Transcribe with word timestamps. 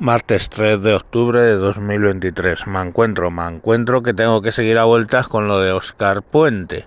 Martes 0.00 0.48
3 0.50 0.80
de 0.84 0.94
octubre 0.94 1.40
de 1.42 1.56
2023. 1.56 2.68
Me 2.68 2.80
encuentro, 2.80 3.32
me 3.32 3.44
encuentro 3.48 4.00
que 4.00 4.14
tengo 4.14 4.40
que 4.42 4.52
seguir 4.52 4.78
a 4.78 4.84
vueltas 4.84 5.26
con 5.26 5.48
lo 5.48 5.60
de 5.60 5.72
Oscar 5.72 6.22
Puente. 6.22 6.86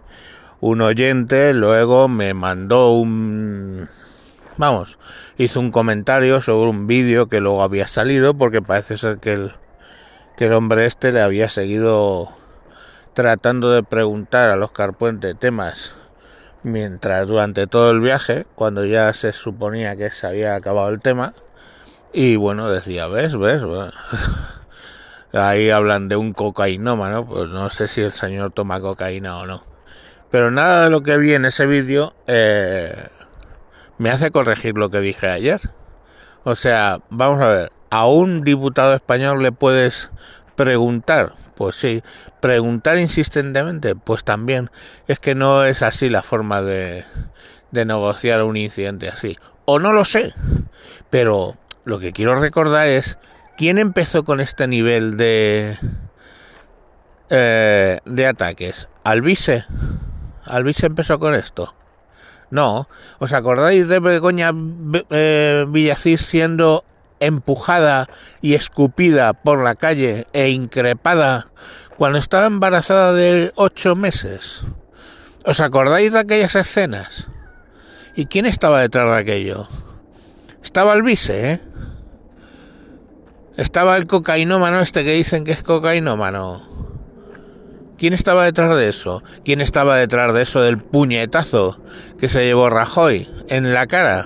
Un 0.62 0.80
oyente 0.80 1.54
luego 1.54 2.08
me 2.08 2.34
mandó 2.34 2.94
un... 2.94 3.90
Vamos, 4.56 4.98
hizo 5.38 5.60
un 5.60 5.72
comentario 5.72 6.40
sobre 6.40 6.70
un 6.70 6.88
vídeo 6.88 7.28
que 7.28 7.42
luego 7.42 7.64
había 7.64 7.90
salido 7.90 8.34
porque 8.34 8.62
parece 8.62 8.98
ser 8.98 9.18
que 9.18 9.34
el, 9.34 9.52
que 10.38 10.46
el 10.46 10.54
hombre 10.54 10.86
este 10.86 11.12
le 11.12 11.22
había 11.22 11.50
seguido 11.50 12.30
tratando 13.14 13.72
de 13.72 13.84
preguntar 13.84 14.50
a 14.50 14.64
Oscar 14.64 14.94
Puente 14.94 15.36
temas 15.36 15.96
mientras 16.64 17.28
durante 17.28 17.68
todo 17.68 17.92
el 17.92 18.00
viaje, 18.00 18.46
cuando 18.56 18.86
ya 18.86 19.14
se 19.14 19.34
suponía 19.34 19.98
que 19.98 20.12
se 20.12 20.28
había 20.28 20.56
acabado 20.56 20.88
el 20.88 21.02
tema, 21.02 21.34
y 22.14 22.36
bueno, 22.36 22.70
decía, 22.70 23.08
¿ves? 23.08 23.38
¿Ves? 23.38 23.64
Ahí 25.34 25.70
hablan 25.70 26.10
de 26.10 26.18
un 26.18 26.34
cocainómano, 26.34 27.26
pues 27.26 27.48
no 27.50 27.70
sé 27.70 27.88
si 27.88 28.02
el 28.02 28.12
señor 28.12 28.52
toma 28.52 28.82
cocaína 28.82 29.38
o 29.38 29.46
no. 29.46 29.64
Pero 30.30 30.52
nada 30.52 30.86
de 30.86 30.90
lo 30.90 31.04
que 31.04 31.18
vi 31.18 31.34
en 31.34 31.46
ese 31.46 31.66
vídeo 31.68 32.14
eh, 32.28 33.08
me 33.98 34.10
hace 34.10 34.32
corregir 34.32 34.78
lo 34.78 34.90
que 34.90 35.00
dije 35.00 35.28
ayer. 35.28 35.60
O 36.44 36.56
sea, 36.56 37.00
vamos 37.10 37.42
a 37.42 37.48
ver, 37.48 37.72
a 37.90 38.08
un 38.08 38.44
diputado 38.44 38.94
español 38.94 39.44
le 39.44 39.52
puedes 39.52 40.10
preguntar, 40.56 41.34
pues 41.56 41.76
sí, 41.76 42.02
preguntar 42.40 42.98
insistentemente, 42.98 43.96
pues 43.96 44.24
también. 44.24 44.70
Es 45.08 45.20
que 45.20 45.36
no 45.36 45.64
es 45.64 45.82
así 45.82 46.10
la 46.10 46.24
forma 46.24 46.62
de, 46.62 47.06
de 47.72 47.86
negociar 47.86 48.44
un 48.44 48.58
incidente 48.58 49.08
así. 49.08 49.38
O 49.66 49.80
no 49.80 49.94
lo 49.94 50.04
sé, 50.04 50.34
pero 51.10 51.56
lo 51.84 52.00
que 52.00 52.12
quiero 52.12 52.36
recordar 52.36 52.88
es 52.88 53.18
quién 53.58 53.78
empezó 53.78 54.24
con 54.24 54.40
este 54.40 54.68
nivel 54.68 55.18
de 55.18 55.78
eh, 57.30 58.00
de 58.06 58.28
ataques. 58.28 58.90
Alvise. 59.04 59.66
Alvise 60.44 60.88
empezó 60.88 61.18
con 61.20 61.34
esto. 61.34 61.74
No. 62.50 62.90
¿Os 63.20 63.32
acordáis 63.32 63.88
de 63.88 64.00
Begoña 64.00 64.52
eh, 65.10 65.96
siendo 66.18 66.84
empujada 67.22 68.10
y 68.42 68.56
escupida 68.56 69.34
por 69.34 69.64
la 69.64 69.76
calle 69.76 70.28
e 70.34 70.50
increpada 70.50 71.48
cuando 71.98 72.18
estaba 72.18 72.48
embarazada 72.48 73.14
de 73.14 73.54
ocho 73.56 73.96
meses? 73.96 74.64
¿Os 75.46 75.62
acordáis 75.62 76.12
de 76.12 76.20
aquellas 76.20 76.56
escenas? 76.56 77.28
¿Y 78.16 78.26
quién 78.26 78.46
estaba 78.46 78.82
detrás 78.82 79.10
de 79.10 79.18
aquello? 79.18 79.70
Estaba 80.62 80.92
Alvise, 80.92 81.52
¿eh? 81.54 81.71
Estaba 83.62 83.96
el 83.96 84.08
cocainómano 84.08 84.80
este 84.80 85.04
que 85.04 85.14
dicen 85.14 85.44
que 85.44 85.52
es 85.52 85.62
cocainómano. 85.62 86.60
¿Quién 88.00 88.12
estaba 88.12 88.46
detrás 88.46 88.76
de 88.76 88.90
eso? 88.90 89.24
¿Quién 89.46 89.62
estaba 89.62 89.98
detrás 89.98 90.34
de 90.34 90.42
eso 90.42 90.62
del 90.62 90.80
puñetazo 90.80 91.80
que 92.20 92.28
se 92.28 92.44
llevó 92.44 92.72
Rajoy 92.72 93.30
en 93.50 93.72
la 93.72 93.86
cara? 93.86 94.26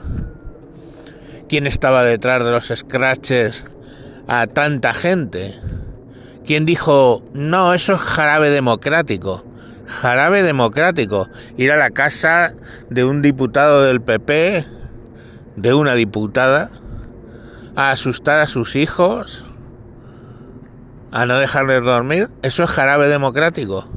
¿Quién 1.50 1.68
estaba 1.68 2.04
detrás 2.04 2.46
de 2.46 2.52
los 2.52 2.72
scratches 2.74 3.66
a 4.26 4.48
tanta 4.48 4.94
gente? 4.94 5.54
¿Quién 6.46 6.66
dijo, 6.66 7.22
no, 7.34 7.74
eso 7.74 7.96
es 7.96 8.02
jarabe 8.02 8.52
democrático? 8.52 9.44
Jarabe 9.86 10.44
democrático. 10.44 11.28
Ir 11.58 11.74
a 11.74 11.78
la 11.78 11.90
casa 11.90 12.54
de 12.90 13.04
un 13.04 13.22
diputado 13.22 13.84
del 13.84 14.00
PP, 14.00 14.64
de 15.58 15.74
una 15.74 15.94
diputada, 15.94 16.72
a 17.76 17.92
asustar 17.92 18.40
a 18.40 18.48
sus 18.48 18.76
hijos, 18.76 19.46
a 21.12 21.26
no 21.26 21.38
dejarles 21.38 21.84
dormir, 21.84 22.30
eso 22.42 22.64
es 22.64 22.70
jarabe 22.70 23.08
democrático. 23.08 23.88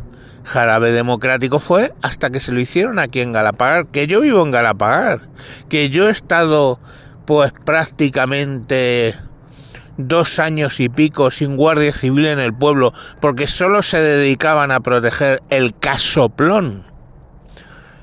Jarabe 0.45 0.93
democrático 0.93 1.61
fue 1.61 1.93
hasta 2.01 2.31
que 2.31 2.41
se 2.41 2.53
lo 2.53 2.61
hicieron 2.61 2.99
aquí 2.99 3.21
en 3.21 3.33
Galapagar, 3.33 3.87
que 3.89 4.07
yo 4.07 4.23
vivo 4.23 4.43
en 4.43 4.51
Galapagar, 4.51 5.21
que 5.69 5.91
yo 5.91 6.09
he 6.09 6.11
estado 6.11 6.81
pues 7.27 7.53
prácticamente 7.65 9.15
dos 9.99 10.39
años 10.39 10.81
y 10.81 10.89
pico 10.89 11.31
sin 11.31 11.57
guardia 11.57 11.93
civil 11.93 12.27
en 12.27 12.39
el 12.39 12.55
pueblo, 12.55 12.95
porque 13.21 13.47
solo 13.47 13.83
se 13.83 14.01
dedicaban 14.01 14.71
a 14.71 14.81
proteger 14.81 15.43
el 15.51 15.77
casoplón. 15.79 16.85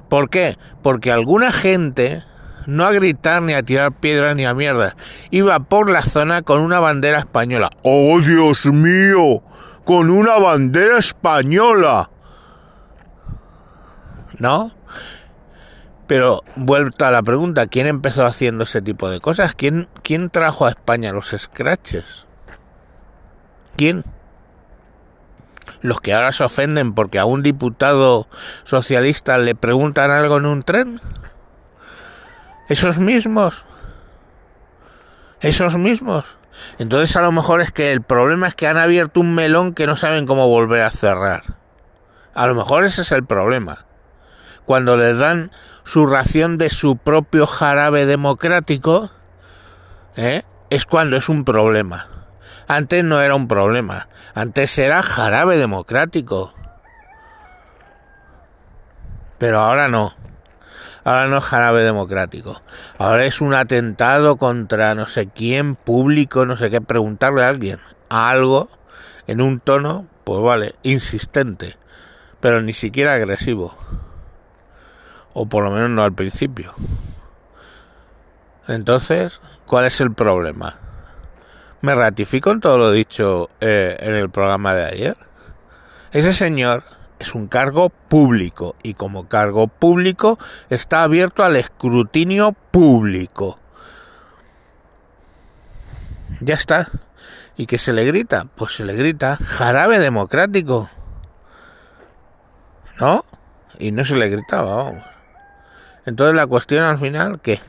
¿Por 0.09 0.29
qué? 0.29 0.57
Porque 0.83 1.11
alguna 1.11 1.51
gente 1.51 2.21
no 2.67 2.85
a 2.85 2.91
gritar 2.91 3.41
ni 3.41 3.53
a 3.53 3.63
tirar 3.63 3.91
piedras 3.91 4.35
ni 4.35 4.45
a 4.45 4.53
mierda. 4.53 4.95
Iba 5.31 5.59
por 5.59 5.89
la 5.89 6.01
zona 6.01 6.41
con 6.41 6.61
una 6.61 6.79
bandera 6.79 7.19
española. 7.19 7.69
¡Oh, 7.83 8.19
Dios 8.19 8.65
mío! 8.65 9.41
¡Con 9.83 10.09
una 10.09 10.37
bandera 10.37 10.97
española! 10.97 12.09
¿No? 14.39 14.71
Pero 16.07 16.43
vuelta 16.55 17.07
a 17.07 17.11
la 17.11 17.23
pregunta, 17.23 17.67
¿quién 17.67 17.87
empezó 17.87 18.25
haciendo 18.25 18.63
ese 18.63 18.81
tipo 18.81 19.09
de 19.09 19.19
cosas? 19.19 19.55
¿Quién, 19.55 19.87
quién 20.03 20.29
trajo 20.29 20.65
a 20.65 20.69
España 20.69 21.11
los 21.11 21.33
scratches? 21.35 22.27
¿Quién? 23.75 24.03
Los 25.81 26.01
que 26.01 26.13
ahora 26.13 26.31
se 26.31 26.43
ofenden 26.43 26.93
porque 26.93 27.17
a 27.19 27.25
un 27.25 27.41
diputado 27.41 28.27
socialista 28.63 29.37
le 29.37 29.55
preguntan 29.55 30.11
algo 30.11 30.37
en 30.37 30.45
un 30.45 30.63
tren. 30.63 31.01
Esos 32.67 32.97
mismos. 32.97 33.65
Esos 35.39 35.77
mismos. 35.77 36.37
Entonces 36.79 37.15
a 37.15 37.21
lo 37.21 37.31
mejor 37.31 37.61
es 37.61 37.71
que 37.71 37.91
el 37.91 38.01
problema 38.01 38.47
es 38.47 38.55
que 38.55 38.67
han 38.67 38.77
abierto 38.77 39.19
un 39.19 39.35
melón 39.35 39.73
que 39.73 39.87
no 39.87 39.95
saben 39.95 40.25
cómo 40.25 40.47
volver 40.47 40.81
a 40.81 40.91
cerrar. 40.91 41.43
A 42.33 42.47
lo 42.47 42.55
mejor 42.55 42.83
ese 42.83 43.01
es 43.01 43.11
el 43.11 43.23
problema. 43.23 43.85
Cuando 44.65 44.97
les 44.97 45.19
dan 45.19 45.51
su 45.83 46.07
ración 46.07 46.57
de 46.57 46.69
su 46.69 46.97
propio 46.97 47.45
jarabe 47.45 48.05
democrático, 48.05 49.11
¿eh? 50.15 50.43
es 50.69 50.85
cuando 50.85 51.17
es 51.17 51.29
un 51.29 51.45
problema. 51.45 52.09
Antes 52.67 53.03
no 53.03 53.21
era 53.21 53.35
un 53.35 53.47
problema. 53.47 54.07
Antes 54.33 54.77
era 54.79 55.03
jarabe 55.03 55.57
democrático. 55.57 56.55
Pero 59.37 59.59
ahora 59.59 59.87
no. 59.87 60.13
Ahora 61.05 61.27
no 61.27 61.37
es 61.37 61.43
jarabe 61.43 61.83
democrático. 61.83 62.59
Ahora 62.97 63.25
es 63.25 63.39
un 63.39 63.53
atentado 63.53 64.37
contra 64.37 64.95
no 64.95 65.05
sé 65.05 65.27
quién, 65.27 65.75
público, 65.75 66.47
no 66.47 66.57
sé 66.57 66.71
qué. 66.71 66.81
Preguntarle 66.81 67.43
a 67.43 67.49
alguien 67.49 67.79
algo 68.09 68.69
en 69.27 69.39
un 69.39 69.59
tono, 69.59 70.07
pues 70.23 70.41
vale, 70.41 70.73
insistente. 70.81 71.77
Pero 72.39 72.63
ni 72.63 72.73
siquiera 72.73 73.13
agresivo. 73.13 73.77
O 75.33 75.45
por 75.45 75.63
lo 75.63 75.69
menos 75.69 75.91
no 75.91 76.03
al 76.03 76.13
principio. 76.13 76.73
Entonces, 78.67 79.41
¿cuál 79.67 79.85
es 79.85 80.01
el 80.01 80.11
problema? 80.11 80.79
¿Me 81.81 81.93
ratifico 81.93 82.49
en 82.49 82.61
todo 82.61 82.79
lo 82.79 82.91
dicho 82.91 83.47
eh, 83.61 83.95
en 83.99 84.15
el 84.15 84.31
programa 84.31 84.73
de 84.73 84.85
ayer? 84.85 85.17
Ese 86.11 86.33
señor 86.33 86.83
es 87.19 87.35
un 87.35 87.47
cargo 87.47 87.89
público 87.89 88.75
y 88.83 88.93
como 88.93 89.27
cargo 89.27 89.67
público 89.67 90.37
está 90.69 91.03
abierto 91.03 91.43
al 91.43 91.55
escrutinio 91.55 92.53
público. 92.71 93.59
Ya 96.41 96.55
está. 96.55 96.89
¿Y 97.57 97.67
qué 97.67 97.77
se 97.77 97.93
le 97.93 98.03
grita? 98.05 98.45
Pues 98.55 98.73
se 98.73 98.83
le 98.83 98.93
grita 98.93 99.37
jarabe 99.37 99.99
democrático. 99.99 100.89
¿No? 102.99 103.25
Y 103.79 103.91
no 103.91 104.03
se 104.03 104.15
le 104.15 104.29
gritaba, 104.29 104.75
vamos. 104.75 105.03
Entonces 106.05 106.35
la 106.35 106.47
cuestión 106.47 106.83
al 106.83 106.99
final, 106.99 107.39
¿qué? 107.41 107.59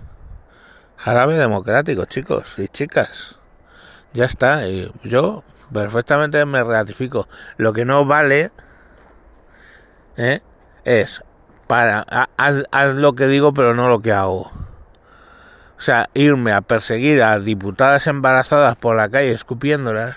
Jarabe 0.97 1.37
democrático, 1.37 2.05
chicos 2.05 2.59
y 2.59 2.69
chicas. 2.69 3.37
Ya 4.13 4.25
está. 4.25 4.69
Y 4.69 4.93
yo 5.05 5.43
perfectamente 5.73 6.45
me 6.45 6.63
ratifico. 6.65 7.29
Lo 7.57 7.73
que 7.73 7.85
no 7.85 8.05
vale 8.05 8.51
¿eh? 10.17 10.41
es 10.85 11.23
para 11.67 12.07
haz, 12.37 12.95
lo 12.95 13.15
que 13.15 13.27
digo 13.27 13.53
pero 13.53 13.75
no 13.75 13.89
lo 13.89 14.01
que 14.01 14.13
hago. 14.13 14.53
O 15.79 15.81
sea, 15.81 16.09
irme 16.15 16.53
a 16.53 16.63
perseguir 16.63 17.23
a 17.23 17.39
diputadas 17.39 18.07
embarazadas 18.07 18.77
por 18.77 18.97
la 18.97 19.11
calle 19.11 19.33
escupiéndolas 19.33 20.17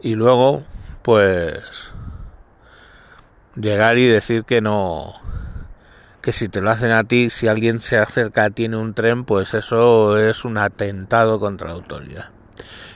y 0.00 0.16
luego 0.16 0.64
pues 1.02 1.92
llegar 3.54 3.98
y 3.98 4.08
decir 4.08 4.44
que 4.44 4.60
no 4.60 5.14
que 6.22 6.32
si 6.32 6.48
te 6.48 6.62
lo 6.62 6.70
hacen 6.70 6.90
a 6.90 7.04
ti, 7.04 7.28
si 7.28 7.48
alguien 7.48 7.80
se 7.80 7.98
acerca 7.98 8.44
a 8.44 8.50
ti 8.50 8.64
en 8.64 8.74
un 8.74 8.94
tren, 8.94 9.24
pues 9.24 9.52
eso 9.52 10.18
es 10.18 10.46
un 10.46 10.56
atentado 10.56 11.38
contra 11.38 11.68
la 11.68 11.74
autoridad. 11.74 12.30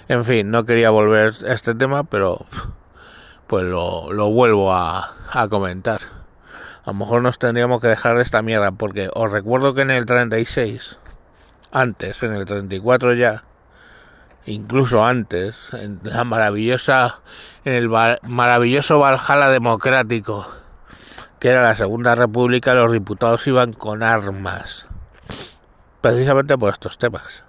En 0.09 0.25
fin, 0.25 0.51
no 0.51 0.65
quería 0.65 0.89
volver 0.89 1.35
a 1.47 1.53
este 1.53 1.75
tema, 1.75 2.05
pero 2.05 2.47
pues 3.49 3.65
lo, 3.65 4.13
lo 4.13 4.31
vuelvo 4.31 4.73
a, 4.73 5.15
a 5.33 5.49
comentar. 5.49 6.01
A 6.85 6.93
lo 6.93 6.95
mejor 6.95 7.23
nos 7.23 7.39
tendríamos 7.39 7.81
que 7.81 7.89
dejar 7.89 8.17
de 8.17 8.23
esta 8.23 8.43
mierda, 8.43 8.71
porque 8.73 9.11
os 9.13 9.33
recuerdo 9.33 9.75
que 9.75 9.83
en 9.83 9.91
el 9.91 10.07
36, 10.07 10.99
antes, 11.73 12.23
en 12.23 12.35
el 12.35 12.45
34 12.45 13.15
ya, 13.15 13.45
incluso 14.45 15.05
antes, 15.05 15.73
en 15.73 16.01
la 16.03 16.25
maravillosa, 16.25 17.21
en 17.65 17.75
el 17.75 17.89
maravilloso 17.89 19.01
Valhalla 19.01 19.49
democrático, 19.49 20.47
que 21.39 21.49
era 21.49 21.63
la 21.63 21.75
Segunda 21.75 22.15
República, 22.15 22.75
los 22.75 22.93
diputados 22.93 23.47
iban 23.47 23.73
con 23.73 24.03
armas, 24.03 24.87
precisamente 26.01 26.57
por 26.57 26.73
estos 26.73 26.99
temas. 26.99 27.45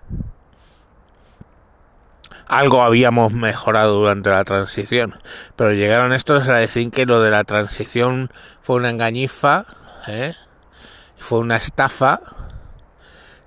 Algo 2.50 2.81
habíamos 2.81 3.31
mejorado 3.31 3.94
durante 4.00 4.31
la 4.31 4.44
transición, 4.44 5.13
pero 5.56 5.72
llegaron 5.72 6.13
estos 6.13 6.50
a 6.50 6.56
decir 6.56 6.90
que 6.90 7.06
lo 7.06 7.22
de 7.22 7.30
la 7.30 7.44
transición 7.44 8.31
fue 8.60 8.78
una 8.78 8.90
engañifa, 8.90 9.66
¿eh? 10.07 10.34
fue 11.19 11.40
una 11.40 11.57
estafa, 11.57 12.22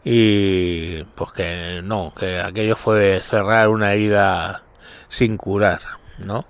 y 0.05 1.03
pues 1.17 1.33
que 1.33 1.81
no, 1.83 2.15
que 2.17 2.41
aquello 2.41 2.77
fue 2.77 3.21
cerrar 3.25 3.71
una 3.71 3.93
herida 3.93 4.63
sin 5.09 5.37
curar, 5.37 5.81
¿no? 6.25 6.47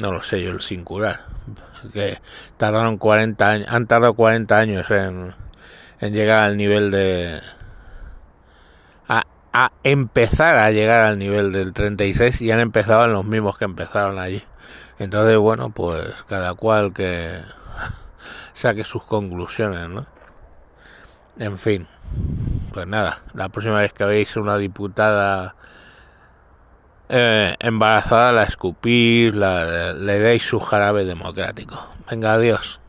No 0.00 0.12
lo 0.12 0.22
sé 0.22 0.40
yo 0.40 0.52
el 0.52 0.60
sin 0.60 0.84
curar, 0.84 1.26
que 1.92 2.20
tardaron 2.58 2.96
40 2.96 3.48
años, 3.48 3.68
han 3.68 3.88
tardado 3.88 4.14
40 4.14 4.56
años 4.56 4.88
en, 4.92 5.34
en 6.00 6.12
llegar 6.12 6.44
al 6.44 6.56
nivel 6.56 6.92
de 6.92 7.40
a 9.52 9.72
empezar 9.82 10.56
a 10.58 10.70
llegar 10.70 11.00
al 11.00 11.18
nivel 11.18 11.52
del 11.52 11.72
36 11.72 12.40
y 12.42 12.50
han 12.50 12.60
empezado 12.60 13.04
en 13.04 13.12
los 13.12 13.24
mismos 13.24 13.58
que 13.58 13.64
empezaron 13.64 14.18
allí. 14.18 14.42
Entonces, 14.98 15.36
bueno, 15.36 15.70
pues 15.70 16.22
cada 16.28 16.54
cual 16.54 16.92
que 16.92 17.40
saque 18.52 18.84
sus 18.84 19.04
conclusiones, 19.04 19.88
¿no? 19.88 20.06
En 21.38 21.58
fin, 21.58 21.88
pues 22.72 22.86
nada, 22.86 23.22
la 23.34 23.48
próxima 23.48 23.80
vez 23.80 23.92
que 23.92 24.04
veis 24.04 24.36
una 24.36 24.58
diputada 24.58 25.56
eh, 27.08 27.56
embarazada 27.58 28.32
la 28.32 28.44
escupís, 28.44 29.34
la, 29.34 29.92
le 29.92 30.18
deis 30.18 30.42
su 30.44 30.60
jarabe 30.60 31.04
democrático. 31.04 31.88
Venga, 32.10 32.34
adiós. 32.34 32.81